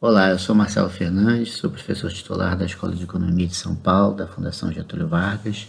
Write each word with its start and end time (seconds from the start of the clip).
Olá, 0.00 0.30
eu 0.30 0.38
sou 0.38 0.54
Marcelo 0.54 0.88
Fernandes, 0.88 1.54
sou 1.54 1.68
professor 1.68 2.08
titular 2.12 2.56
da 2.56 2.64
Escola 2.64 2.94
de 2.94 3.02
Economia 3.02 3.48
de 3.48 3.56
São 3.56 3.74
Paulo, 3.74 4.14
da 4.14 4.28
Fundação 4.28 4.70
Getúlio 4.70 5.08
Vargas. 5.08 5.66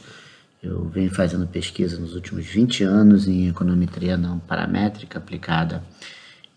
Eu 0.61 0.87
venho 0.87 1.09
fazendo 1.09 1.47
pesquisa 1.47 1.99
nos 1.99 2.13
últimos 2.13 2.45
20 2.45 2.83
anos 2.83 3.27
em 3.27 3.49
econometria 3.49 4.15
não 4.17 4.37
paramétrica 4.37 5.17
aplicada 5.17 5.83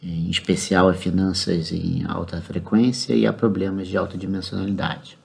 em 0.02 0.28
especial 0.28 0.90
a 0.90 0.92
finanças 0.92 1.72
em 1.72 2.04
alta 2.06 2.42
frequência 2.42 3.14
e 3.14 3.26
a 3.26 3.32
problemas 3.32 3.88
de 3.88 3.96
alta 3.96 4.18
dimensionalidade. 4.18 5.16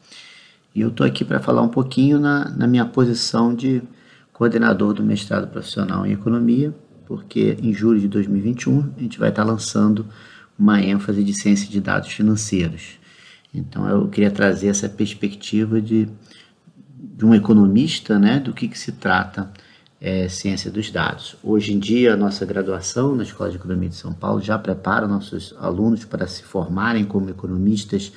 E 0.74 0.80
eu 0.80 0.88
estou 0.88 1.06
aqui 1.06 1.26
para 1.26 1.42
falar 1.42 1.62
um 1.62 1.68
pouquinho 1.68 2.18
na, 2.18 2.48
na 2.48 2.66
minha 2.66 2.86
posição 2.86 3.54
de 3.54 3.84
coordenador 4.32 4.94
do 4.94 5.04
mestrado 5.04 5.50
profissional 5.50 6.06
em 6.06 6.14
economia, 6.14 6.74
porque 7.06 7.58
em 7.62 7.74
julho 7.74 8.00
de 8.00 8.08
2021 8.08 8.94
a 8.96 9.02
gente 9.02 9.20
vai 9.20 9.28
estar 9.28 9.44
lançando 9.44 10.06
uma 10.58 10.82
ênfase 10.82 11.24
de 11.24 11.34
ciência 11.34 11.70
de 11.70 11.80
dados 11.80 12.12
financeiros. 12.12 13.00
Então 13.54 13.88
eu 13.88 14.08
queria 14.08 14.32
trazer 14.32 14.68
essa 14.68 14.90
perspectiva 14.90 15.82
de, 15.82 16.08
de 16.98 17.26
um 17.26 17.34
economista, 17.34 18.20
né, 18.20 18.40
do 18.40 18.54
que, 18.54 18.68
que 18.68 18.78
se 18.78 18.92
trata 18.92 19.52
é, 20.00 20.30
ciência 20.30 20.70
dos 20.70 20.92
dados. 20.92 21.36
Hoje 21.44 21.74
em 21.74 21.80
dia, 21.80 22.14
a 22.14 22.18
nossa 22.18 22.46
graduação 22.46 23.16
na 23.16 23.24
Escola 23.24 23.50
de 23.50 23.58
Economia 23.58 23.90
de 23.90 23.96
São 23.96 24.14
Paulo 24.14 24.42
já 24.42 24.58
prepara 24.58 25.08
nossos 25.08 25.56
alunos 25.60 26.06
para 26.06 26.28
se 26.28 26.44
formarem 26.44 27.06
como 27.06 27.30
economistas 27.30 28.12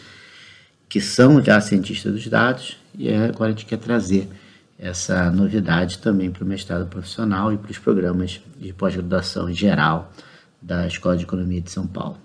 que 0.88 1.00
são 1.00 1.42
já 1.42 1.60
cientistas 1.60 2.12
dos 2.12 2.26
dados, 2.26 2.76
e 2.98 3.08
agora 3.12 3.50
a 3.50 3.52
gente 3.52 3.64
quer 3.64 3.78
trazer 3.78 4.28
essa 4.76 5.30
novidade 5.30 5.98
também 5.98 6.30
para 6.30 6.42
o 6.42 6.46
mestrado 6.46 6.86
profissional 6.86 7.52
e 7.52 7.58
para 7.58 7.70
os 7.70 7.78
programas 7.78 8.40
de 8.58 8.72
pós-graduação 8.72 9.48
em 9.48 9.54
geral 9.54 10.12
da 10.60 10.86
Escola 10.86 11.16
de 11.16 11.24
Economia 11.24 11.60
de 11.60 11.70
São 11.70 11.86
Paulo. 11.86 12.18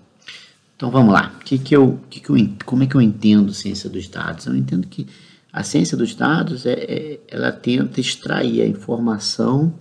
Então 0.76 0.90
vamos 0.90 1.12
lá. 1.12 1.32
Que 1.44 1.58
que 1.58 1.74
eu, 1.74 1.98
que 2.10 2.20
que 2.20 2.30
eu, 2.30 2.36
como 2.64 2.82
é 2.82 2.86
que 2.86 2.94
eu 2.94 3.00
entendo 3.00 3.52
ciência 3.52 3.88
dos 3.88 4.06
dados? 4.08 4.46
Eu 4.46 4.54
entendo 4.54 4.86
que 4.86 5.06
a 5.50 5.62
ciência 5.62 5.96
dos 5.96 6.14
dados 6.14 6.66
é, 6.66 6.72
é 6.72 7.20
ela 7.28 7.50
tenta 7.50 7.98
extrair 7.98 8.60
a 8.60 8.66
informação 8.66 9.74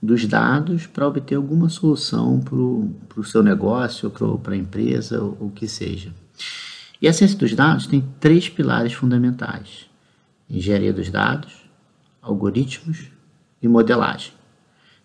dos 0.00 0.24
dados 0.24 0.86
para 0.86 1.08
obter 1.08 1.34
alguma 1.34 1.68
solução 1.68 2.38
para 2.40 2.54
o 2.56 3.24
seu 3.24 3.42
negócio, 3.42 4.08
para 4.40 4.54
a 4.54 4.56
empresa, 4.56 5.20
ou 5.20 5.36
o 5.40 5.50
que 5.50 5.66
seja. 5.66 6.12
E 7.02 7.08
a 7.08 7.12
ciência 7.12 7.36
dos 7.36 7.52
dados 7.54 7.88
tem 7.88 8.04
três 8.20 8.48
pilares 8.48 8.92
fundamentais: 8.92 9.86
engenharia 10.48 10.92
dos 10.92 11.10
dados, 11.10 11.52
algoritmos 12.22 13.06
e 13.60 13.66
modelagem. 13.66 14.35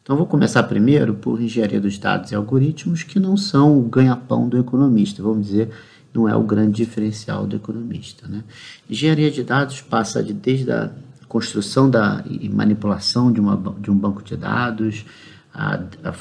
Então, 0.03 0.17
vou 0.17 0.25
começar 0.25 0.63
primeiro 0.63 1.13
por 1.13 1.41
engenharia 1.41 1.79
dos 1.79 1.97
dados 1.97 2.31
e 2.31 2.35
algoritmos, 2.35 3.03
que 3.03 3.19
não 3.19 3.37
são 3.37 3.77
o 3.77 3.83
ganha-pão 3.83 4.49
do 4.49 4.57
economista, 4.57 5.21
vamos 5.21 5.47
dizer, 5.47 5.69
não 6.13 6.27
é 6.27 6.35
o 6.35 6.43
grande 6.43 6.77
diferencial 6.77 7.45
do 7.45 7.55
economista. 7.55 8.27
Né? 8.27 8.43
Engenharia 8.89 9.29
de 9.29 9.43
dados 9.43 9.81
passa 9.81 10.23
de, 10.23 10.33
desde 10.33 10.71
a 10.71 10.91
construção 11.27 11.89
da, 11.89 12.23
e 12.27 12.49
manipulação 12.49 13.31
de, 13.31 13.39
uma, 13.39 13.55
de 13.79 13.89
um 13.89 13.97
banco 13.97 14.21
de 14.23 14.35
dados, 14.35 15.05
a, 15.53 15.79
a 16.03 16.13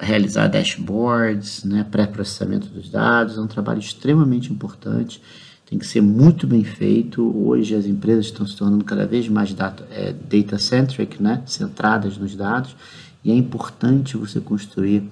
realizar 0.00 0.48
dashboards, 0.48 1.64
né, 1.64 1.86
pré-processamento 1.88 2.66
dos 2.66 2.90
dados, 2.90 3.38
é 3.38 3.40
um 3.40 3.46
trabalho 3.46 3.78
extremamente 3.78 4.52
importante, 4.52 5.22
tem 5.68 5.78
que 5.78 5.86
ser 5.86 6.00
muito 6.00 6.46
bem 6.46 6.62
feito. 6.62 7.22
Hoje 7.36 7.74
as 7.74 7.86
empresas 7.86 8.26
estão 8.26 8.46
se 8.46 8.56
tornando 8.56 8.84
cada 8.84 9.04
vez 9.04 9.28
mais 9.28 9.52
data, 9.52 9.86
é, 9.90 10.12
data-centric, 10.12 11.20
né, 11.20 11.42
centradas 11.44 12.16
nos 12.16 12.34
dados, 12.36 12.76
e 13.24 13.32
é 13.32 13.34
importante 13.34 14.16
você 14.16 14.40
construir 14.40 15.02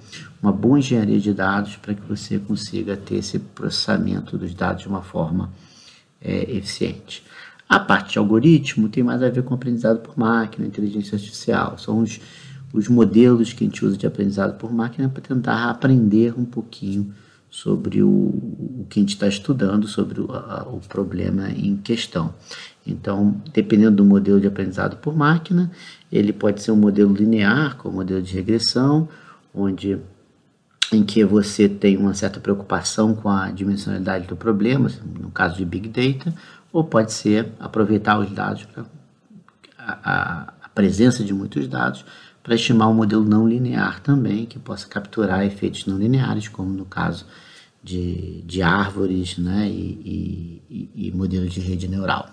uma 0.41 0.53
boa 0.53 0.79
engenharia 0.79 1.19
de 1.19 1.33
dados 1.33 1.75
para 1.75 1.93
que 1.93 2.01
você 2.07 2.39
consiga 2.39 2.95
ter 2.95 3.15
esse 3.15 3.37
processamento 3.37 4.37
dos 4.37 4.53
dados 4.53 4.83
de 4.83 4.87
uma 4.87 5.01
forma 5.01 5.51
é, 6.21 6.49
eficiente. 6.55 7.23
A 7.67 7.77
parte 7.77 8.13
de 8.13 8.19
algoritmo 8.19 8.87
tem 8.87 9.03
mais 9.03 9.21
a 9.21 9.29
ver 9.29 9.43
com 9.43 9.53
aprendizado 9.53 9.99
por 9.99 10.17
máquina, 10.17 10.65
inteligência 10.65 11.15
artificial. 11.15 11.77
São 11.77 11.99
os, 11.99 12.21
os 12.71 12.87
modelos 12.87 13.51
que 13.51 13.65
a 13.65 13.67
gente 13.67 13.83
usa 13.83 13.97
de 13.97 14.07
aprendizado 14.07 14.57
por 14.57 14.71
máquina 14.71 15.09
para 15.09 15.21
tentar 15.21 15.69
aprender 15.69 16.33
um 16.37 16.45
pouquinho 16.45 17.13
sobre 17.55 18.03
o, 18.03 18.09
o 18.09 18.85
que 18.89 18.99
a 18.99 19.01
gente 19.01 19.13
está 19.13 19.29
estudando, 19.29 19.87
sobre 19.87 20.19
o, 20.19 20.29
a, 20.29 20.67
o 20.67 20.81
problema 20.81 21.49
em 21.49 21.77
questão. 21.77 22.33
Então, 22.85 23.41
dependendo 23.53 23.95
do 23.95 24.05
modelo 24.05 24.41
de 24.41 24.47
aprendizado 24.47 24.97
por 24.97 25.15
máquina, 25.15 25.71
ele 26.11 26.33
pode 26.33 26.61
ser 26.61 26.71
um 26.71 26.75
modelo 26.75 27.13
linear, 27.13 27.77
como 27.77 27.95
modelo 27.95 28.21
de 28.21 28.33
regressão, 28.33 29.07
onde 29.53 29.97
em 30.91 31.01
que 31.01 31.23
você 31.23 31.69
tem 31.69 31.95
uma 31.95 32.13
certa 32.13 32.41
preocupação 32.41 33.15
com 33.15 33.29
a 33.29 33.49
dimensionalidade 33.49 34.27
do 34.27 34.35
problema, 34.35 34.89
no 35.17 35.31
caso 35.31 35.55
de 35.55 35.63
Big 35.63 35.87
Data, 35.87 36.35
ou 36.73 36.83
pode 36.83 37.13
ser 37.13 37.53
aproveitar 37.57 38.19
os 38.19 38.29
dados, 38.31 38.67
a, 39.77 40.53
a 40.61 40.69
presença 40.75 41.23
de 41.23 41.33
muitos 41.33 41.69
dados, 41.69 42.03
para 42.43 42.55
estimar 42.55 42.89
um 42.89 42.93
modelo 42.93 43.23
não 43.23 43.47
linear 43.47 44.01
também, 44.01 44.45
que 44.45 44.59
possa 44.59 44.85
capturar 44.89 45.45
efeitos 45.45 45.85
não 45.85 45.97
lineares, 45.97 46.49
como 46.49 46.69
no 46.69 46.85
caso 46.85 47.25
de, 47.85 48.41
de 48.41 48.63
árvores 48.63 49.37
né, 49.37 49.69
e, 49.69 50.59
e, 50.67 51.07
e 51.07 51.11
modelos 51.11 51.53
de 51.53 51.59
rede 51.59 51.87
neural. 51.87 52.27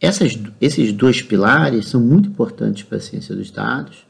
Essas, 0.00 0.36
esses 0.60 0.92
dois 0.92 1.22
pilares 1.22 1.86
são 1.86 2.00
muito 2.00 2.28
importantes 2.28 2.82
para 2.82 2.98
a 2.98 3.00
ciência 3.00 3.36
dos 3.36 3.52
dados. 3.52 4.04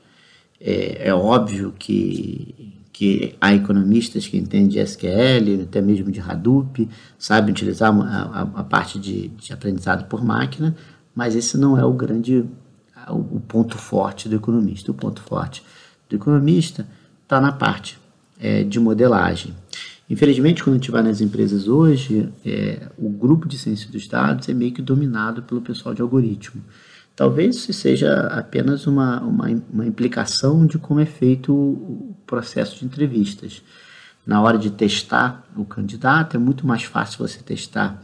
É, 0.59 1.09
é, 1.09 1.15
óbvio 1.15 1.75
que, 1.79 2.73
que 2.95 3.37
há 3.39 3.55
economistas 3.55 4.27
que 4.27 4.39
entendem 4.39 4.69
de 4.69 4.79
SQL, 4.81 5.65
até 5.65 5.83
mesmo 5.83 6.11
de 6.11 6.19
Hadoop, 6.19 6.89
sabem 7.19 7.51
utilizar 7.51 7.95
a, 7.95 8.23
a, 8.23 8.41
a 8.41 8.65
parte 8.65 8.99
de, 8.99 9.29
de, 9.29 9.53
aprendizado 9.53 10.09
por 10.09 10.25
máquina, 10.25 10.75
mas 11.15 11.37
esse 11.37 11.59
não 11.59 11.79
é 11.79 11.85
o 11.85 11.93
grande 11.93 12.43
o, 13.11 13.39
ponto 13.41 13.77
forte 13.77 14.31
do 14.31 14.37
economista. 14.37 14.91
O 14.91 14.95
ponto 14.95 15.21
forte 15.21 15.63
do 16.09 16.17
economista 16.17 16.87
está 17.23 17.39
na 17.39 17.53
parte 17.53 17.99
é, 18.41 18.65
de 18.65 18.81
modelagem. 18.81 19.55
Infelizmente, 20.09 20.63
quando 20.63 20.75
a 20.75 20.79
gente 20.79 20.91
vai 20.91 21.03
nas 21.03 21.21
empresas 21.21 21.67
hoje, 21.67 22.33
é, 22.45 22.89
o 22.97 23.09
grupo 23.09 23.49
de 23.49 23.59
ciência 23.59 23.91
dos 23.91 24.07
dados 24.07 24.49
é 24.49 24.55
meio 24.55 24.73
que 24.73 24.81
dominado 24.81 25.43
pelo 25.43 25.61
pessoal 25.61 25.95
de 25.95 26.01
algoritmo. 26.01 26.63
Talvez 27.17 27.57
isso 27.57 27.73
seja 27.73 28.21
apenas 28.29 28.87
uma, 28.87 29.21
uma, 29.23 29.47
uma 29.73 29.87
implicação 29.87 30.65
de 30.67 30.79
como 30.79 31.01
é 31.01 31.07
feito 31.07 31.53
o 31.53 32.15
processo 32.27 32.79
de 32.79 32.85
entrevistas. 32.85 33.63
Na 34.25 34.41
hora 34.41 34.59
de 34.59 34.71
testar 34.71 35.45
o 35.57 35.65
candidato, 35.65 36.37
é 36.37 36.39
muito 36.39 36.67
mais 36.67 36.85
fácil 36.85 37.27
você 37.27 37.41
testar 37.43 38.01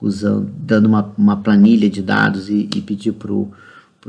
usando, 0.00 0.52
dando 0.58 0.86
uma, 0.86 1.12
uma 1.16 1.36
planilha 1.36 1.88
de 1.88 2.02
dados 2.02 2.48
e, 2.48 2.68
e 2.74 2.80
pedir 2.82 3.12
para 3.12 3.32
o 3.32 3.50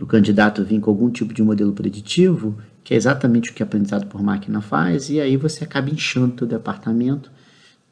candidato 0.07 0.63
vir 0.63 0.79
com 0.79 0.91
algum 0.91 1.09
tipo 1.09 1.33
de 1.33 1.41
modelo 1.41 1.71
preditivo 1.71 2.57
que 2.85 2.93
é 2.93 2.97
exatamente 2.97 3.49
o 3.49 3.53
que 3.55 3.63
aprendizado 3.63 4.05
por 4.05 4.21
máquina 4.21 4.61
faz, 4.61 5.09
e 5.09 5.19
aí 5.19 5.35
você 5.35 5.63
acaba 5.63 5.89
inchando 5.89 6.45
o 6.45 6.47
departamento 6.47 7.31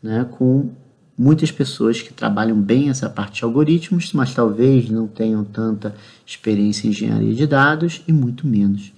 né, 0.01 0.23
com 0.29 0.69
muitas 1.17 1.51
pessoas 1.51 1.99
que 1.99 2.13
trabalham 2.13 2.61
bem 2.61 2.89
essa 2.89 3.09
parte 3.09 3.39
de 3.39 3.43
algoritmos, 3.43 4.13
mas 4.13 4.35
talvez 4.35 4.91
não 4.91 5.07
tenham 5.07 5.43
tanta 5.43 5.95
experiência 6.27 6.85
em 6.85 6.91
engenharia 6.91 7.33
de 7.33 7.47
dados 7.47 8.03
e 8.07 8.13
muito 8.13 8.45
menos 8.45 8.93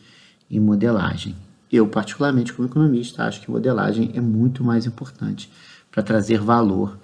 em 0.51 0.59
modelagem. 0.59 1.33
Eu, 1.71 1.87
particularmente, 1.87 2.51
como 2.51 2.67
economista, 2.67 3.23
acho 3.23 3.39
que 3.39 3.49
modelagem 3.49 4.11
é 4.13 4.21
muito 4.21 4.65
mais 4.65 4.85
importante 4.85 5.49
para 5.89 6.03
trazer 6.03 6.39
valor 6.39 6.99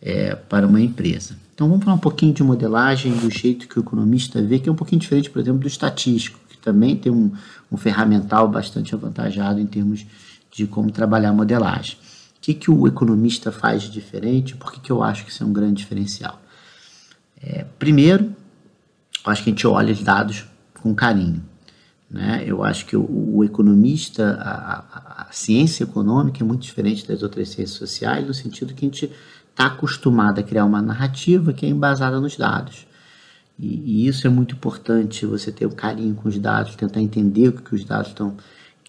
é, 0.00 0.34
para 0.34 0.66
uma 0.66 0.80
empresa. 0.80 1.36
Então, 1.54 1.68
vamos 1.68 1.84
falar 1.84 1.96
um 1.96 2.00
pouquinho 2.00 2.32
de 2.32 2.42
modelagem 2.42 3.12
do 3.12 3.30
jeito 3.30 3.68
que 3.68 3.78
o 3.78 3.82
economista 3.82 4.40
vê, 4.40 4.58
que 4.58 4.68
é 4.68 4.72
um 4.72 4.76
pouquinho 4.76 5.00
diferente, 5.00 5.28
por 5.28 5.40
exemplo, 5.40 5.60
do 5.60 5.68
estatístico 5.68 6.40
também 6.60 6.96
tem 6.96 7.10
um, 7.10 7.32
um 7.70 7.76
ferramental 7.76 8.48
bastante 8.48 8.94
avantajado 8.94 9.60
em 9.60 9.66
termos 9.66 10.06
de 10.50 10.66
como 10.66 10.90
trabalhar 10.90 11.32
modelagem. 11.32 11.96
O 12.36 12.40
que, 12.40 12.54
que 12.54 12.70
o 12.70 12.86
economista 12.86 13.52
faz 13.52 13.82
de 13.82 13.90
diferente? 13.90 14.56
Por 14.56 14.72
que, 14.72 14.80
que 14.80 14.90
eu 14.90 15.02
acho 15.02 15.24
que 15.24 15.30
isso 15.30 15.42
é 15.42 15.46
um 15.46 15.52
grande 15.52 15.74
diferencial? 15.74 16.40
É, 17.42 17.64
primeiro, 17.78 18.34
eu 19.24 19.32
acho 19.32 19.42
que 19.42 19.50
a 19.50 19.52
gente 19.52 19.66
olha 19.66 19.92
os 19.92 20.02
dados 20.02 20.46
com 20.80 20.94
carinho. 20.94 21.42
Né? 22.10 22.42
Eu 22.44 22.64
acho 22.64 22.86
que 22.86 22.96
o, 22.96 23.36
o 23.36 23.44
economista, 23.44 24.36
a, 24.40 24.78
a, 24.78 25.22
a, 25.28 25.32
ciência 25.32 25.84
econômica 25.84 26.42
é 26.42 26.46
muito 26.46 26.62
diferente 26.62 27.06
das 27.06 27.22
outras 27.22 27.50
ciências 27.50 27.78
sociais, 27.78 28.26
no 28.26 28.34
sentido 28.34 28.74
que 28.74 28.84
a 28.84 28.88
gente 28.88 29.12
está 29.50 29.66
acostumado 29.66 30.40
a 30.40 30.42
criar 30.42 30.64
uma 30.64 30.82
narrativa 30.82 31.52
que 31.52 31.64
é 31.64 31.68
embasada 31.68 32.20
nos 32.20 32.36
dados. 32.36 32.86
E, 33.60 33.82
e, 33.84 34.06
isso 34.06 34.26
é 34.26 34.30
muito 34.30 34.54
importante, 34.54 35.26
você 35.26 35.52
ter 35.52 35.66
o 35.66 35.68
um 35.68 35.72
carinho 35.72 36.14
com 36.14 36.30
os 36.30 36.38
dados, 36.38 36.74
tentar 36.74 37.00
entender 37.00 37.48
o 37.48 37.52
que, 37.52 37.74
os 37.74 37.84
dados 37.84 38.08
estão. 38.08 38.34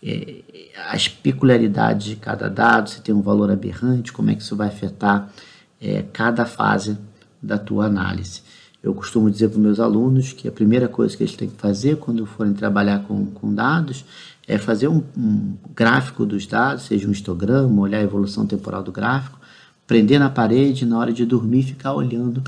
É, 0.01 0.41
as 0.87 1.09
peculiaridades 1.09 2.07
de 2.07 2.15
cada 2.15 2.49
dado, 2.49 2.89
se 2.89 3.01
tem 3.01 3.13
um 3.13 3.21
valor 3.21 3.51
aberrante, 3.51 4.13
como 4.13 4.31
é 4.31 4.35
que 4.35 4.41
isso 4.41 4.55
vai 4.55 4.69
afetar 4.69 5.29
é, 5.79 6.03
cada 6.13 6.45
fase 6.45 6.97
da 7.43 7.57
tua 7.57 7.85
análise. 7.85 8.41
Eu 8.81 8.95
costumo 8.95 9.29
dizer 9.29 9.49
para 9.49 9.59
meus 9.59 9.79
alunos 9.79 10.31
que 10.31 10.47
a 10.47 10.51
primeira 10.51 10.87
coisa 10.87 11.15
que 11.15 11.21
eles 11.21 11.35
têm 11.35 11.49
que 11.49 11.57
fazer 11.57 11.97
quando 11.97 12.25
forem 12.25 12.53
trabalhar 12.53 13.03
com, 13.03 13.25
com 13.25 13.53
dados 13.53 14.05
é 14.47 14.57
fazer 14.57 14.87
um, 14.87 15.03
um 15.15 15.53
gráfico 15.75 16.25
dos 16.25 16.47
dados, 16.47 16.85
seja 16.85 17.07
um 17.07 17.11
histograma, 17.11 17.81
olhar 17.81 17.99
a 17.99 18.03
evolução 18.03 18.47
temporal 18.47 18.81
do 18.81 18.91
gráfico, 18.91 19.39
prender 19.85 20.19
na 20.19 20.29
parede 20.29 20.85
na 20.85 20.97
hora 20.97 21.11
de 21.11 21.25
dormir, 21.25 21.63
ficar 21.63 21.93
olhando 21.93 22.41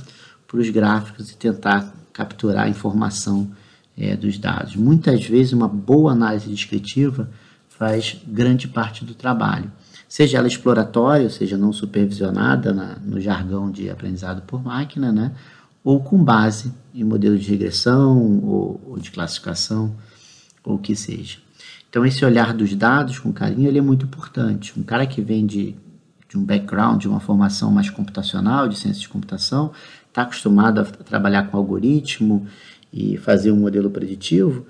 para 0.47 0.57
os 0.57 0.69
gráficos 0.69 1.29
e 1.29 1.37
tentar 1.37 1.93
capturar 2.13 2.65
a 2.65 2.69
informação 2.69 3.51
é, 3.97 4.15
dos 4.15 4.37
dados. 4.37 4.75
Muitas 4.75 5.25
vezes, 5.25 5.51
uma 5.51 5.67
boa 5.67 6.13
análise 6.13 6.49
descritiva 6.49 7.29
faz 7.67 8.21
grande 8.25 8.67
parte 8.67 9.03
do 9.03 9.15
trabalho, 9.15 9.71
seja 10.07 10.37
ela 10.37 10.47
exploratória, 10.47 11.29
seja 11.29 11.57
não 11.57 11.73
supervisionada 11.73 12.71
na, 12.71 12.97
no 12.99 13.19
jargão 13.19 13.69
de 13.71 13.89
aprendizado 13.89 14.43
por 14.43 14.63
máquina, 14.63 15.11
né? 15.11 15.33
ou 15.83 15.99
com 15.99 16.23
base 16.23 16.73
em 16.93 17.03
modelos 17.03 17.43
de 17.43 17.49
regressão 17.49 18.39
ou, 18.43 18.81
ou 18.87 18.99
de 18.99 19.11
classificação, 19.11 19.95
ou 20.63 20.75
o 20.75 20.79
que 20.79 20.95
seja. 20.95 21.39
Então, 21.89 22.05
esse 22.05 22.23
olhar 22.23 22.53
dos 22.53 22.73
dados 22.73 23.19
com 23.19 23.33
carinho 23.33 23.67
ele 23.67 23.77
é 23.77 23.81
muito 23.81 24.05
importante. 24.05 24.79
Um 24.79 24.83
cara 24.83 25.05
que 25.05 25.21
vem 25.21 25.45
de, 25.45 25.75
de 26.29 26.37
um 26.37 26.43
background, 26.43 27.01
de 27.01 27.07
uma 27.07 27.19
formação 27.19 27.69
mais 27.71 27.89
computacional, 27.89 28.67
de 28.67 28.77
ciência 28.77 29.01
de 29.01 29.09
computação, 29.09 29.71
está 30.13 30.21
acostumado 30.21 30.79
a 30.79 30.83
trabalhar 30.85 31.47
com 31.49 31.57
algoritmo 31.57 32.45
e 32.93 33.17
fazer 33.17 33.51
um 33.51 33.57
modelo 33.57 33.89
preditivo, 33.89 34.63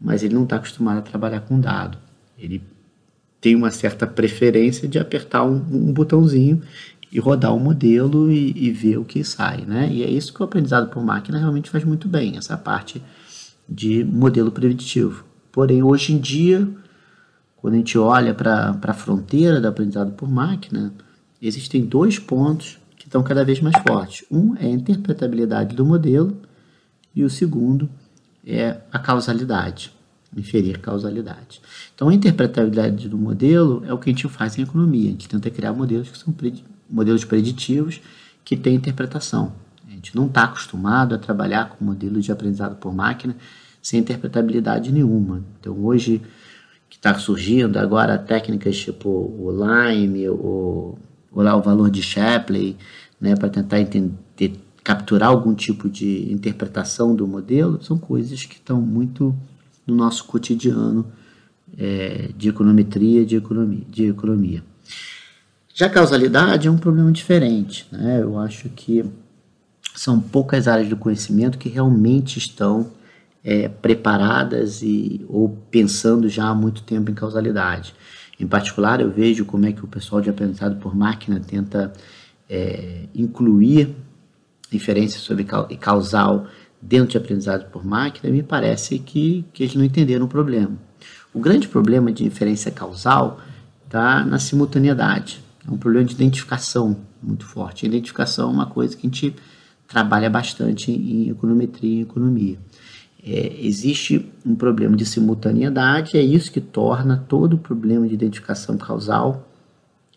mas 0.00 0.22
ele 0.22 0.34
não 0.34 0.44
está 0.44 0.56
acostumado 0.56 0.98
a 0.98 1.02
trabalhar 1.02 1.40
com 1.40 1.60
dado. 1.60 1.98
Ele 2.38 2.62
tem 3.38 3.54
uma 3.54 3.70
certa 3.70 4.06
preferência 4.06 4.88
de 4.88 4.98
apertar 4.98 5.44
um, 5.44 5.56
um 5.70 5.92
botãozinho 5.92 6.62
e 7.12 7.20
rodar 7.20 7.52
o 7.52 7.56
um 7.56 7.60
modelo 7.60 8.32
e, 8.32 8.52
e, 8.56 8.70
ver 8.70 8.96
o 8.96 9.04
que 9.04 9.22
sai, 9.22 9.66
né? 9.66 9.88
E 9.92 10.02
é 10.02 10.10
isso 10.10 10.32
que 10.32 10.40
o 10.40 10.44
aprendizado 10.44 10.88
por 10.88 11.04
máquina 11.04 11.38
realmente 11.38 11.70
faz 11.70 11.84
muito 11.84 12.08
bem, 12.08 12.38
essa 12.38 12.56
parte 12.56 13.02
de 13.68 14.02
modelo 14.02 14.50
preditivo. 14.50 15.24
Porém, 15.52 15.82
hoje 15.82 16.14
em 16.14 16.18
dia, 16.18 16.66
quando 17.56 17.74
a 17.74 17.76
gente 17.76 17.98
olha 17.98 18.34
para 18.34 18.78
a 18.82 18.94
fronteira 18.94 19.60
do 19.60 19.68
aprendizado 19.68 20.12
por 20.12 20.28
máquina, 20.28 20.92
existem 21.40 21.84
dois 21.84 22.18
pontos 22.18 22.78
que 23.06 23.08
estão 23.08 23.22
cada 23.22 23.44
vez 23.44 23.60
mais 23.60 23.76
fortes. 23.86 24.26
Um 24.28 24.56
é 24.56 24.66
a 24.66 24.68
interpretabilidade 24.68 25.76
do 25.76 25.86
modelo 25.86 26.42
e 27.14 27.22
o 27.22 27.30
segundo 27.30 27.88
é 28.44 28.80
a 28.90 28.98
causalidade, 28.98 29.92
inferir 30.36 30.80
causalidade. 30.80 31.62
Então, 31.94 32.08
a 32.08 32.14
interpretabilidade 32.14 33.08
do 33.08 33.16
modelo 33.16 33.84
é 33.86 33.92
o 33.92 33.98
que 33.98 34.10
a 34.10 34.12
gente 34.12 34.28
faz 34.28 34.58
em 34.58 34.62
economia. 34.62 35.06
A 35.06 35.12
gente 35.12 35.28
tenta 35.28 35.48
criar 35.50 35.72
modelos 35.72 36.10
que 36.10 36.18
são 36.18 36.34
modelos 36.90 37.24
preditivos 37.24 38.00
que 38.44 38.56
têm 38.56 38.74
interpretação. 38.74 39.52
A 39.86 39.90
gente 39.92 40.16
não 40.16 40.26
está 40.26 40.42
acostumado 40.42 41.14
a 41.14 41.18
trabalhar 41.18 41.68
com 41.68 41.84
modelos 41.84 42.24
de 42.24 42.32
aprendizado 42.32 42.74
por 42.74 42.92
máquina 42.92 43.36
sem 43.80 44.00
interpretabilidade 44.00 44.90
nenhuma. 44.90 45.44
Então, 45.60 45.78
hoje, 45.84 46.20
que 46.90 46.96
está 46.96 47.16
surgindo 47.16 47.78
agora 47.78 48.18
técnicas 48.18 48.76
tipo 48.76 49.08
o 49.08 49.52
Lime, 49.52 50.28
o, 50.28 50.34
o, 50.34 50.98
lá, 51.44 51.56
o 51.56 51.62
valor 51.62 51.90
de 51.90 52.02
Shapley, 52.02 52.76
né, 53.20 53.34
para 53.34 53.48
tentar 53.48 53.80
entender, 53.80 54.60
capturar 54.82 55.30
algum 55.30 55.54
tipo 55.54 55.88
de 55.88 56.32
interpretação 56.32 57.14
do 57.14 57.26
modelo, 57.26 57.82
são 57.82 57.98
coisas 57.98 58.44
que 58.44 58.54
estão 58.54 58.80
muito 58.80 59.34
no 59.86 59.94
nosso 59.94 60.24
cotidiano 60.24 61.06
é, 61.78 62.30
de 62.36 62.48
econometria, 62.48 63.24
de 63.24 63.36
economia, 63.36 63.82
de 63.88 64.06
economia. 64.06 64.62
Já 65.74 65.86
a 65.86 65.90
causalidade 65.90 66.68
é 66.68 66.70
um 66.70 66.78
problema 66.78 67.12
diferente. 67.12 67.86
Né? 67.92 68.22
Eu 68.22 68.38
acho 68.38 68.68
que 68.70 69.04
são 69.94 70.20
poucas 70.20 70.68
áreas 70.68 70.88
do 70.88 70.96
conhecimento 70.96 71.58
que 71.58 71.68
realmente 71.68 72.38
estão 72.38 72.92
é, 73.44 73.68
preparadas 73.68 74.82
e, 74.82 75.24
ou 75.28 75.50
pensando 75.70 76.28
já 76.28 76.48
há 76.48 76.54
muito 76.54 76.82
tempo 76.82 77.10
em 77.10 77.14
causalidade. 77.14 77.94
Em 78.38 78.46
particular, 78.46 79.00
eu 79.00 79.10
vejo 79.10 79.44
como 79.44 79.66
é 79.66 79.72
que 79.72 79.84
o 79.84 79.88
pessoal 79.88 80.20
de 80.20 80.28
aprendizado 80.28 80.76
por 80.76 80.94
máquina 80.94 81.40
tenta 81.40 81.92
é, 82.48 83.04
incluir 83.14 83.94
inferência 84.72 85.18
sobre 85.18 85.44
causal 85.80 86.46
dentro 86.80 87.08
de 87.08 87.16
aprendizado 87.16 87.70
por 87.70 87.84
máquina, 87.84 88.32
me 88.32 88.42
parece 88.42 88.98
que, 88.98 89.44
que 89.52 89.62
eles 89.62 89.74
não 89.74 89.84
entenderam 89.84 90.26
o 90.26 90.28
problema. 90.28 90.72
O 91.32 91.40
grande 91.40 91.68
problema 91.68 92.12
de 92.12 92.24
inferência 92.24 92.70
causal 92.70 93.40
está 93.84 94.24
na 94.24 94.38
simultaneidade. 94.38 95.42
É 95.66 95.70
um 95.70 95.76
problema 95.76 96.06
de 96.06 96.14
identificação 96.14 96.96
muito 97.22 97.44
forte. 97.44 97.86
Identificação 97.86 98.50
é 98.50 98.52
uma 98.52 98.66
coisa 98.66 98.96
que 98.96 99.06
a 99.06 99.10
gente 99.10 99.34
trabalha 99.88 100.28
bastante 100.28 100.90
em 100.90 101.30
econometria 101.30 102.00
e 102.00 102.02
economia. 102.02 102.58
É, 103.26 103.56
existe 103.58 104.30
um 104.44 104.54
problema 104.54 104.96
de 104.96 105.04
simultaneidade, 105.04 106.16
é 106.16 106.22
isso 106.22 106.52
que 106.52 106.60
torna 106.60 107.24
todo 107.28 107.54
o 107.54 107.58
problema 107.58 108.06
de 108.06 108.14
identificação 108.14 108.78
causal 108.78 109.48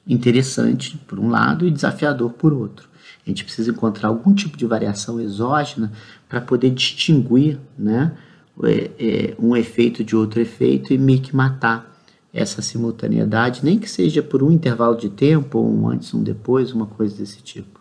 interessante 0.08 0.96
por 1.08 1.20
um 1.20 1.28
lado 1.28 1.66
e 1.66 1.72
desafiador 1.72 2.32
por 2.34 2.54
outro. 2.54 2.88
A 3.26 3.30
gente 3.30 3.44
precisa 3.44 3.72
encontrar 3.72 4.10
algum 4.10 4.34
tipo 4.34 4.56
de 4.56 4.66
variação 4.66 5.20
exógena 5.20 5.92
para 6.28 6.40
poder 6.40 6.70
distinguir 6.70 7.60
né, 7.78 8.16
é, 8.64 8.92
é, 9.00 9.36
um 9.40 9.56
efeito 9.56 10.04
de 10.04 10.16
outro 10.16 10.40
efeito 10.40 10.94
e 10.94 10.98
meio 10.98 11.22
que 11.22 11.36
matar 11.36 11.90
essa 12.32 12.62
simultaneidade, 12.62 13.62
nem 13.64 13.80
que 13.80 13.90
seja 13.90 14.22
por 14.22 14.44
um 14.44 14.52
intervalo 14.52 14.96
de 14.96 15.10
tempo, 15.10 15.58
ou 15.58 15.76
um 15.76 15.90
antes, 15.90 16.14
um 16.14 16.22
depois, 16.22 16.72
uma 16.72 16.86
coisa 16.86 17.18
desse 17.18 17.42
tipo. 17.42 17.79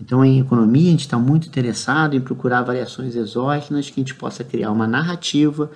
Então, 0.00 0.24
em 0.24 0.40
economia, 0.40 0.88
a 0.88 0.90
gente 0.90 1.00
está 1.00 1.18
muito 1.18 1.46
interessado 1.46 2.14
em 2.16 2.20
procurar 2.20 2.62
variações 2.62 3.14
exógenas 3.14 3.88
que 3.88 4.00
a 4.00 4.02
gente 4.02 4.14
possa 4.14 4.42
criar 4.42 4.70
uma 4.70 4.86
narrativa 4.86 5.70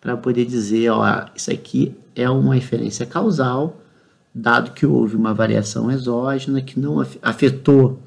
para 0.00 0.16
poder 0.16 0.44
dizer, 0.44 0.90
ó, 0.90 1.26
isso 1.34 1.50
aqui 1.50 1.96
é 2.14 2.28
uma 2.28 2.56
inferência 2.56 3.06
causal, 3.06 3.80
dado 4.34 4.72
que 4.72 4.84
houve 4.84 5.16
uma 5.16 5.32
variação 5.32 5.90
exógena 5.90 6.60
que 6.60 6.78
não 6.78 7.00
afetou 7.22 8.00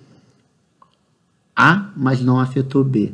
A, 1.55 1.89
mas 1.95 2.21
não 2.21 2.39
afetou 2.39 2.83
B. 2.83 3.13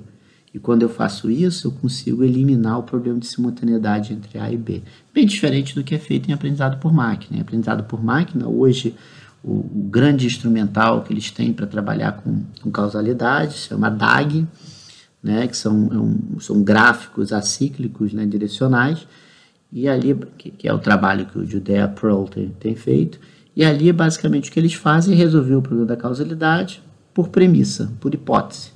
E 0.54 0.60
quando 0.60 0.82
eu 0.82 0.90
faço 0.90 1.30
isso, 1.32 1.68
eu 1.68 1.72
consigo 1.72 2.24
eliminar 2.24 2.80
o 2.80 2.84
problema 2.84 3.20
de 3.20 3.28
simultaneidade 3.28 4.14
entre 4.14 4.38
A 4.38 4.52
e 4.52 4.58
B. 4.58 4.82
Bem 5.14 5.26
diferente 5.26 5.74
do 5.74 5.84
que 5.84 5.96
é 5.96 6.00
feito 6.00 6.30
em 6.30 6.34
aprendizado 6.34 6.78
por 6.78 6.92
máquina. 6.92 7.38
Em 7.38 7.42
aprendizado 7.42 7.84
por 7.84 8.04
máquina, 8.04 8.48
hoje, 8.48 8.94
o, 9.44 9.54
o 9.54 9.88
grande 9.90 10.26
instrumental 10.26 11.02
que 11.02 11.12
eles 11.12 11.32
têm 11.32 11.52
para 11.54 11.66
trabalhar 11.66 12.14
com, 12.14 12.44
com 12.62 12.72
causalidade 12.72 13.54
se 13.54 13.70
chama 13.70 13.90
DAG, 13.90 14.48
né, 15.22 15.48
que 15.48 15.58
são, 15.58 15.90
é 15.92 15.98
um, 15.98 16.40
são 16.40 16.64
gráficos 16.64 17.32
acíclicos 17.32 18.14
né, 18.14 18.26
direcionais, 18.26 19.08
e 19.72 19.88
ali, 19.88 20.16
que, 20.38 20.52
que, 20.52 20.68
é 20.68 20.74
o 20.74 20.80
trabalho 20.80 21.26
que 21.26 21.38
o 21.38 21.46
Judea 21.46 21.88
Pearl 21.88 22.26
tem, 22.26 22.50
tem 22.60 22.76
feito, 22.76 23.20
e 23.56 23.64
ali, 23.64 23.92
basicamente, 23.92 24.50
o 24.50 24.54
que 24.54 24.60
eles 24.60 24.74
fazem 24.74 25.14
é 25.14 25.18
resolver 25.18 25.56
o 25.56 25.62
problema 25.62 25.88
da 25.88 25.98
causalidade 25.98 26.82
por 27.14 27.30
premissa, 27.30 27.92
por 28.00 28.14
hipótese. 28.14 28.72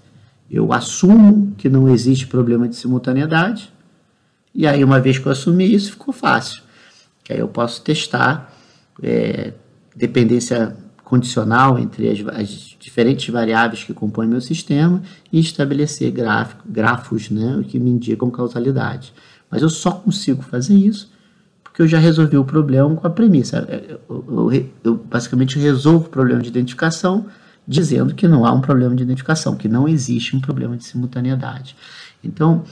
Eu 0.50 0.74
assumo 0.74 1.54
que 1.58 1.70
não 1.70 1.90
existe 1.90 2.28
problema 2.28 2.68
de 2.68 2.76
simultaneidade, 2.76 3.72
e 4.54 4.66
aí, 4.66 4.84
uma 4.84 5.00
vez 5.00 5.18
que 5.18 5.26
eu 5.26 5.32
assumi 5.32 5.74
isso, 5.74 5.92
ficou 5.92 6.14
fácil. 6.14 6.64
Que 7.24 7.34
aí 7.34 7.40
eu 7.40 7.48
posso 7.48 7.82
testar 7.82 8.54
é, 9.02 9.54
dependência 9.96 10.76
condicional 11.04 11.78
entre 11.78 12.10
as, 12.10 12.28
as, 12.36 12.76
diferentes 12.80 13.32
variáveis 13.32 13.84
que 13.84 13.94
compõem 13.94 14.28
meu 14.28 14.42
sistema 14.42 15.02
e 15.32 15.40
estabelecer 15.40 16.12
gráfico, 16.12 16.64
grafos 16.68 17.30
né, 17.30 17.64
que 17.68 17.80
me 17.80 17.92
indicam 17.92 18.30
causalidade. 18.30 19.14
Mas 19.50 19.62
eu 19.62 19.70
só 19.70 19.92
consigo 19.92 20.42
fazer 20.42 20.76
isso 20.76 21.14
porque 21.64 21.82
eu 21.82 21.88
já 21.88 22.00
resolvi 22.00 22.38
o 22.38 22.46
problema 22.46 22.96
com 22.96 23.06
a 23.06 23.10
premissa. 23.10 23.68
Eu, 24.10 24.50
eu, 24.52 24.70
eu 24.84 24.96
basicamente 24.96 25.60
resolvo 25.60 26.08
o 26.08 26.10
problema 26.10 26.42
de 26.42 26.48
identificação 26.48 27.26
dizendo 27.68 28.14
que 28.14 28.28
não 28.28 28.46
há 28.46 28.52
um 28.52 28.62
problema 28.62 28.96
de 28.96 29.04
identificação, 29.04 29.56
que 29.56 29.68
não 29.68 29.88
existe 29.88 30.36
um 30.36 30.40
problema 30.40 30.78
de 30.78 30.86
simultaneidade. 30.86 31.76
Então, 32.24 32.64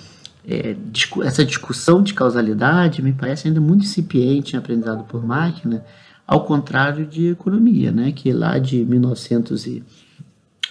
é, 0.47 0.75
essa 1.23 1.43
discussão 1.43 2.01
de 2.01 2.13
causalidade 2.13 3.01
me 3.01 3.13
parece 3.13 3.47
ainda 3.47 3.59
muito 3.59 3.83
incipiente 3.83 4.55
em 4.55 4.59
aprendizado 4.59 5.03
por 5.03 5.25
máquina, 5.25 5.83
ao 6.33 6.43
contrário 6.45 7.05
de 7.05 7.27
economia, 7.27 7.91
né, 7.91 8.11
que 8.11 8.31
lá 8.33 8.57
de 8.57 8.83
1900 8.83 9.67
e 9.67 9.83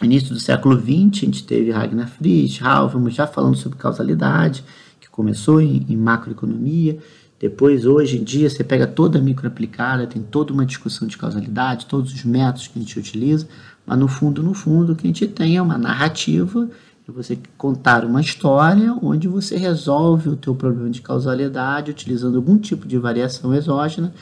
início 0.02 0.34
do 0.34 0.40
século 0.40 0.76
XX, 0.76 1.22
a 1.22 1.26
gente 1.26 1.44
teve 1.44 1.70
Ragnar 1.70 2.08
Frisch, 2.08 2.60
Habermas 2.60 3.14
já 3.14 3.28
falando 3.28 3.56
sobre 3.56 3.78
causalidade, 3.78 4.64
que 5.00 5.08
começou 5.08 5.60
em, 5.60 5.86
em 5.88 5.96
macroeconomia, 5.96 6.98
depois, 7.38 7.86
hoje 7.86 8.18
em 8.18 8.24
dia, 8.24 8.50
você 8.50 8.64
pega 8.64 8.88
toda 8.88 9.20
a 9.20 9.22
microaplicada, 9.22 10.04
tem 10.04 10.20
toda 10.20 10.52
uma 10.52 10.66
discussão 10.66 11.06
de 11.06 11.16
causalidade, 11.16 11.86
todos 11.86 12.12
os 12.12 12.24
métodos 12.24 12.66
que 12.66 12.80
a 12.80 12.82
gente 12.82 12.98
utiliza, 12.98 13.46
mas 13.86 13.96
no 13.96 14.08
fundo, 14.08 14.42
no 14.42 14.54
fundo, 14.54 14.92
o 14.92 14.96
que 14.96 15.06
a 15.06 15.10
gente 15.10 15.28
tem 15.28 15.56
é 15.56 15.62
uma 15.62 15.78
narrativa 15.78 16.68
de 17.06 17.12
você 17.12 17.38
contar 17.56 18.04
uma 18.04 18.20
história 18.20 18.96
onde 19.00 19.28
você 19.28 19.56
resolve 19.56 20.28
o 20.28 20.36
teu 20.36 20.56
problema 20.56 20.90
de 20.90 21.02
causalidade 21.02 21.92
utilizando 21.92 22.36
algum 22.36 22.58
tipo 22.58 22.86
de 22.86 22.98
variação 22.98 23.54
exógena, 23.54 24.12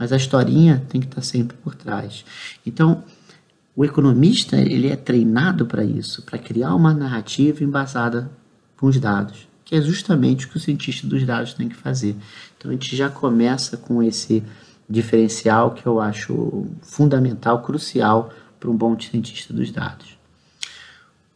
mas 0.00 0.14
a 0.14 0.16
historinha 0.16 0.82
tem 0.88 0.98
que 0.98 1.06
estar 1.06 1.20
sempre 1.20 1.54
por 1.58 1.74
trás. 1.74 2.24
Então, 2.64 3.04
o 3.76 3.84
economista 3.84 4.56
ele 4.56 4.88
é 4.88 4.96
treinado 4.96 5.66
para 5.66 5.84
isso, 5.84 6.22
para 6.22 6.38
criar 6.38 6.74
uma 6.74 6.94
narrativa 6.94 7.62
embasada 7.62 8.30
com 8.78 8.86
os 8.86 8.98
dados, 8.98 9.46
que 9.62 9.76
é 9.76 9.82
justamente 9.82 10.46
o 10.46 10.48
que 10.48 10.56
o 10.56 10.60
cientista 10.60 11.06
dos 11.06 11.22
dados 11.26 11.52
tem 11.52 11.68
que 11.68 11.76
fazer. 11.76 12.16
Então, 12.56 12.70
a 12.70 12.72
gente 12.72 12.96
já 12.96 13.10
começa 13.10 13.76
com 13.76 14.02
esse 14.02 14.42
diferencial 14.88 15.72
que 15.72 15.86
eu 15.86 16.00
acho 16.00 16.66
fundamental, 16.80 17.62
crucial 17.62 18.32
para 18.58 18.70
um 18.70 18.76
bom 18.76 18.98
cientista 18.98 19.52
dos 19.52 19.70
dados. 19.70 20.18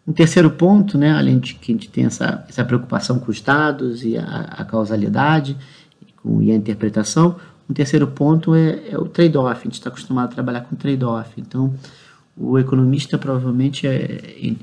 Um 0.06 0.12
terceiro 0.12 0.50
ponto, 0.50 0.96
né, 0.96 1.12
além 1.12 1.38
de 1.38 1.54
que 1.54 1.70
a 1.70 1.74
gente 1.74 1.90
tem 1.90 2.06
essa, 2.06 2.44
essa 2.48 2.64
preocupação 2.64 3.18
com 3.18 3.30
os 3.30 3.42
dados 3.42 4.02
e 4.04 4.16
a, 4.16 4.24
a 4.24 4.64
causalidade 4.64 5.56
e, 6.00 6.12
com, 6.14 6.42
e 6.42 6.50
a 6.50 6.54
interpretação, 6.54 7.36
um 7.68 7.74
terceiro 7.74 8.06
ponto 8.06 8.54
é, 8.54 8.90
é 8.90 8.98
o 8.98 9.06
trade-off. 9.06 9.60
A 9.60 9.64
gente 9.64 9.74
está 9.74 9.88
acostumado 9.88 10.30
a 10.30 10.34
trabalhar 10.34 10.62
com 10.62 10.76
trade-off. 10.76 11.32
Então, 11.38 11.74
o 12.36 12.58
economista 12.58 13.16
provavelmente, 13.16 13.86
é, 13.86 14.54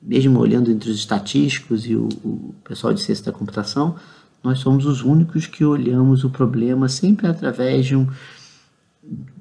mesmo 0.00 0.38
olhando 0.38 0.70
entre 0.70 0.90
os 0.90 0.96
estatísticos 0.96 1.86
e 1.86 1.94
o, 1.94 2.08
o 2.24 2.54
pessoal 2.64 2.94
de 2.94 3.02
ciência 3.02 3.26
da 3.26 3.32
computação, 3.32 3.96
nós 4.42 4.60
somos 4.60 4.86
os 4.86 5.02
únicos 5.02 5.46
que 5.46 5.64
olhamos 5.64 6.24
o 6.24 6.30
problema 6.30 6.88
sempre 6.88 7.26
através 7.26 7.86
de 7.86 7.96
um, 7.96 8.06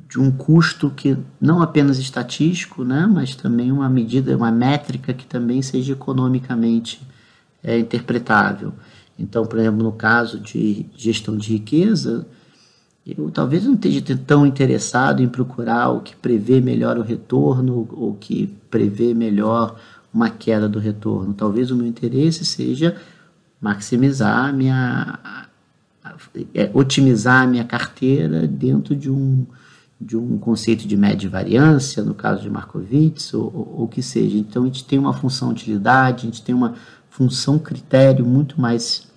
de 0.10 0.20
um 0.20 0.32
custo 0.32 0.90
que 0.90 1.18
não 1.40 1.62
apenas 1.62 2.00
estatístico, 2.00 2.84
né, 2.84 3.08
mas 3.08 3.36
também 3.36 3.72
uma 3.72 3.88
medida, 3.90 4.36
uma 4.36 4.52
métrica 4.52 5.14
que 5.14 5.26
também 5.26 5.62
seja 5.62 5.94
economicamente 5.94 7.02
é, 7.64 7.78
interpretável. 7.78 8.74
Então, 9.20 9.46
por 9.46 9.60
exemplo, 9.60 9.84
no 9.84 9.92
caso 9.92 10.40
de 10.40 10.86
gestão 10.96 11.38
de 11.38 11.54
riqueza, 11.54 12.26
eu 13.18 13.30
talvez 13.32 13.66
não 13.66 13.76
esteja 13.76 14.02
tão 14.26 14.46
interessado 14.46 15.22
em 15.22 15.28
procurar 15.28 15.90
o 15.90 16.02
que 16.02 16.16
prevê 16.16 16.60
melhor 16.60 16.98
o 16.98 17.02
retorno 17.02 17.88
ou 17.92 18.16
que 18.16 18.48
prevê 18.70 19.14
melhor 19.14 19.80
uma 20.14 20.30
queda 20.30 20.68
do 20.68 20.80
retorno. 20.80 21.34
Talvez 21.34 21.70
o 21.70 21.76
meu 21.76 21.86
interesse 21.86 22.44
seja 22.46 22.98
maximizar 23.62 24.46
a 24.46 24.52
minha 24.52 25.20
é, 26.54 26.72
otimizar 26.74 27.44
a 27.44 27.48
minha 27.48 27.64
carteira 27.64 28.48
dentro 28.48 28.96
de 28.96 29.10
um 29.10 29.46
de 30.00 30.16
um 30.16 30.38
conceito 30.38 30.88
de 30.88 30.96
média 30.96 31.28
variância, 31.28 32.04
no 32.04 32.14
caso 32.14 32.44
de 32.44 32.50
Markowitz, 32.52 33.34
ou 33.34 33.84
o 33.84 33.88
que 33.88 34.04
seja. 34.04 34.38
Então, 34.38 34.62
a 34.62 34.66
gente 34.68 34.86
tem 34.86 35.00
uma 35.00 35.12
função 35.12 35.50
utilidade, 35.50 36.22
a 36.22 36.26
gente 36.26 36.44
tem 36.44 36.54
uma 36.54 36.76
função 37.10 37.58
critério 37.58 38.24
muito 38.24 38.62
mais 38.62 39.08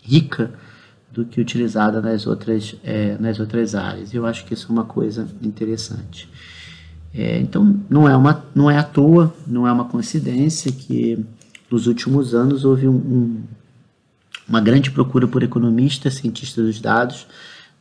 rica 0.00 0.54
do 1.18 1.24
que 1.24 1.40
utilizada 1.40 2.00
nas 2.00 2.28
outras, 2.28 2.76
é, 2.84 3.18
nas 3.18 3.40
outras 3.40 3.74
áreas. 3.74 4.14
Eu 4.14 4.24
acho 4.24 4.44
que 4.44 4.54
isso 4.54 4.68
é 4.68 4.72
uma 4.72 4.84
coisa 4.84 5.28
interessante. 5.42 6.30
É, 7.12 7.40
então, 7.40 7.80
não 7.90 8.08
é, 8.08 8.16
uma, 8.16 8.44
não 8.54 8.70
é 8.70 8.78
à 8.78 8.84
toa, 8.84 9.34
não 9.44 9.66
é 9.66 9.72
uma 9.72 9.86
coincidência 9.86 10.70
que 10.70 11.18
nos 11.68 11.88
últimos 11.88 12.36
anos 12.36 12.64
houve 12.64 12.86
um, 12.86 12.94
um, 12.94 13.42
uma 14.48 14.60
grande 14.60 14.92
procura 14.92 15.26
por 15.26 15.42
economistas, 15.42 16.14
cientistas 16.14 16.64
dos 16.64 16.80
dados, 16.80 17.26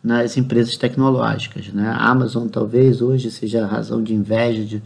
nas 0.03 0.35
empresas 0.35 0.75
tecnológicas. 0.75 1.67
Né? 1.67 1.87
A 1.87 2.09
Amazon 2.09 2.47
talvez 2.47 3.03
hoje 3.03 3.29
seja 3.29 3.63
a 3.63 3.67
razão 3.67 4.01
de 4.01 4.15
inveja 4.15 4.65
de, 4.65 4.81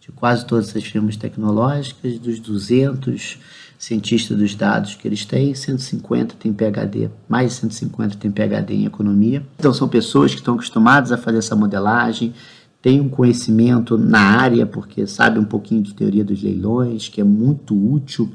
de 0.00 0.12
quase 0.14 0.46
todas 0.46 0.76
as 0.76 0.84
firmas 0.84 1.16
tecnológicas, 1.16 2.20
dos 2.20 2.38
200 2.38 3.36
cientistas 3.78 4.36
dos 4.36 4.54
dados 4.54 4.94
que 4.94 5.06
eles 5.06 5.24
têm, 5.24 5.54
150 5.54 6.34
têm 6.38 6.52
PhD, 6.52 7.10
mais 7.28 7.52
de 7.52 7.58
150 7.60 8.16
têm 8.16 8.30
PhD 8.30 8.74
em 8.74 8.86
economia. 8.86 9.46
Então 9.58 9.72
são 9.72 9.88
pessoas 9.88 10.32
que 10.32 10.38
estão 10.38 10.54
acostumadas 10.54 11.12
a 11.12 11.18
fazer 11.18 11.38
essa 11.38 11.54
modelagem, 11.54 12.32
têm 12.80 13.00
um 13.00 13.08
conhecimento 13.08 13.98
na 13.98 14.20
área, 14.20 14.64
porque 14.64 15.06
sabe 15.06 15.38
um 15.38 15.44
pouquinho 15.44 15.82
de 15.82 15.94
teoria 15.94 16.24
dos 16.24 16.42
leilões, 16.42 17.08
que 17.08 17.20
é 17.20 17.24
muito 17.24 17.74
útil 17.74 18.32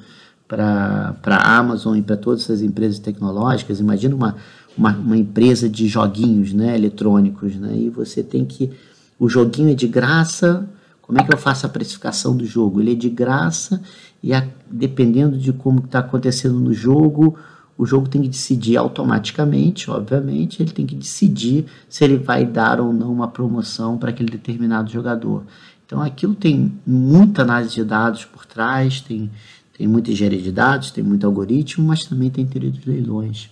para 0.48 1.16
a 1.26 1.58
Amazon 1.58 1.98
e 1.98 2.02
para 2.02 2.18
todas 2.18 2.42
essas 2.44 2.62
empresas 2.62 3.00
tecnológicas. 3.00 3.80
Imagina 3.80 4.14
uma, 4.14 4.36
uma, 4.78 4.92
uma, 4.92 5.18
empresa 5.18 5.70
de 5.70 5.88
joguinhos 5.88 6.52
né, 6.52 6.76
eletrônicos, 6.76 7.56
né, 7.56 7.74
e 7.76 7.90
você 7.90 8.22
tem 8.22 8.44
que. 8.44 8.70
O 9.18 9.30
joguinho 9.30 9.72
é 9.72 9.74
de 9.74 9.88
graça. 9.88 10.68
Como 11.02 11.20
é 11.20 11.24
que 11.24 11.34
eu 11.34 11.38
faço 11.38 11.66
a 11.66 11.70
precificação 11.70 12.36
do 12.36 12.46
jogo? 12.46 12.82
Ele 12.82 12.92
é 12.92 12.96
de 12.96 13.10
graça 13.10 13.82
e 14.24 14.34
a, 14.34 14.48
dependendo 14.70 15.38
de 15.38 15.52
como 15.52 15.80
está 15.80 16.00
acontecendo 16.00 16.60
no 16.60 16.74
jogo, 16.74 17.38
o 17.78 17.86
jogo 17.86 18.08
tem 18.08 18.22
que 18.22 18.30
decidir 18.30 18.78
automaticamente, 18.78 19.90
obviamente, 19.90 20.62
ele 20.62 20.72
tem 20.72 20.86
que 20.86 20.96
decidir 20.96 21.66
se 21.90 22.04
ele 22.04 22.18
vai 22.18 22.46
dar 22.46 22.80
ou 22.80 22.94
não 22.94 23.12
uma 23.12 23.28
promoção 23.28 23.98
para 23.98 24.12
aquele 24.12 24.30
determinado 24.30 24.92
jogador. 24.92 25.44
Então 25.86 26.02
aquilo 26.02 26.36
tem 26.36 26.74
muita 26.86 27.42
análise 27.42 27.74
de 27.74 27.84
dados 27.84 28.24
por 28.24 28.46
trás, 28.46 29.02
tem, 29.02 29.32
tem 29.76 29.88
muita 29.88 30.12
engenharia 30.12 30.42
de 30.42 30.52
dados, 30.52 30.92
tem 30.92 31.04
muito 31.04 31.26
algoritmo, 31.26 31.88
mas 31.88 32.06
também 32.06 32.30
tem 32.30 32.46
teoria 32.46 32.70
dos 32.70 32.86
leilões. 32.86 33.50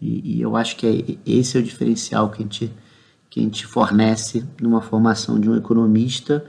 E, 0.00 0.36
e 0.36 0.40
eu 0.40 0.54
acho 0.54 0.76
que 0.76 0.86
é, 0.86 1.30
esse 1.30 1.56
é 1.56 1.60
o 1.60 1.62
diferencial 1.62 2.30
que 2.30 2.42
a, 2.42 2.44
gente, 2.44 2.72
que 3.28 3.40
a 3.40 3.42
gente 3.42 3.66
fornece 3.66 4.44
numa 4.62 4.80
formação 4.80 5.38
de 5.40 5.50
um 5.50 5.56
economista 5.56 6.44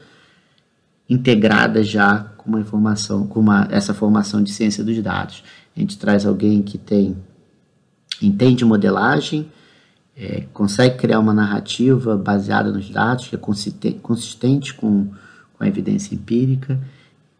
integrada 1.09 1.83
já 1.83 2.19
com 2.37 2.49
uma 2.49 2.59
informação, 2.59 3.25
com 3.27 3.39
uma, 3.39 3.67
essa 3.71 3.93
formação 3.93 4.43
de 4.43 4.51
ciência 4.51 4.83
dos 4.83 5.01
dados. 5.01 5.43
A 5.75 5.79
gente 5.79 5.97
traz 5.97 6.25
alguém 6.25 6.61
que 6.61 6.77
tem 6.77 7.17
entende 8.21 8.65
modelagem, 8.65 9.49
é, 10.15 10.45
consegue 10.53 10.97
criar 10.97 11.19
uma 11.19 11.33
narrativa 11.33 12.17
baseada 12.17 12.71
nos 12.71 12.89
dados, 12.89 13.27
que 13.27 13.35
é 13.35 13.39
consistente, 13.39 13.99
consistente 13.99 14.73
com, 14.73 15.07
com 15.57 15.63
a 15.63 15.67
evidência 15.67 16.13
empírica 16.13 16.79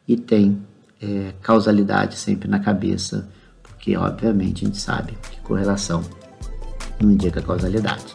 e 0.08 0.16
tem 0.16 0.58
é, 1.02 1.34
causalidade 1.42 2.16
sempre 2.16 2.48
na 2.48 2.60
cabeça 2.60 3.28
porque 3.80 3.96
obviamente 3.96 4.66
a 4.66 4.68
gente 4.68 4.78
sabe 4.78 5.14
que 5.32 5.40
correlação 5.40 6.04
não 7.02 7.12
indica 7.12 7.42
causalidade. 7.42 8.14